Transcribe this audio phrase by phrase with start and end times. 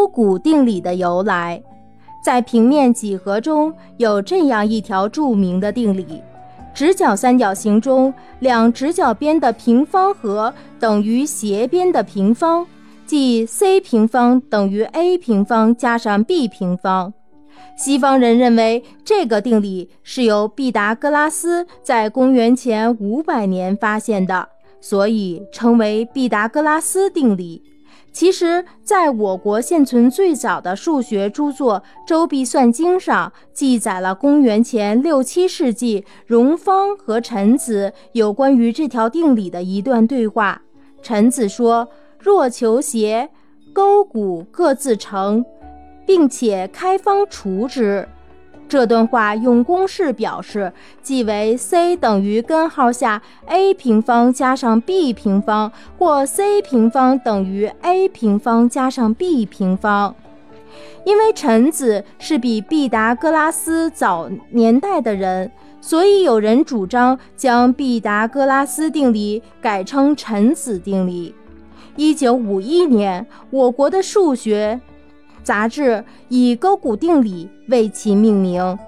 [0.00, 1.62] 勾股定理的由来。
[2.24, 6.22] 在平面几何中有这样一条著名的定理：
[6.72, 12.66] 直角三角形中两直角边的平方和等于斜边的平方，
[13.04, 17.12] 即 c 平方等于 a 平方加上 b 平方。
[17.76, 24.48] 西方人认为这个定理是由毕达哥拉斯在公元前五百年发现的，
[24.80, 27.62] 所以称为毕达哥拉斯定理。
[28.12, 40.60] 其实，在我国现存最早的数学著作《周必算经》上，记载了公元前六七世纪荣方和臣子有关于这条定理的一段对话。
[41.00, 43.30] 臣子说：“若求斜，
[43.72, 45.44] 勾股各自成，
[46.04, 48.06] 并且开方除之。”
[48.70, 60.14] 这段话用公式表示，即为 c 等于根号下 a 平方加上 b 平方，或 c 平方等于 a 平方加上 b 平方。
[61.04, 71.34] 因为陈子是比毕达哥拉斯早年代的人，所以有人主张将毕达哥拉斯定理改称陈子定理。
[71.96, 74.80] 一九五一年，我国的数学。
[75.42, 78.78] 杂志以勾股定理为其命名。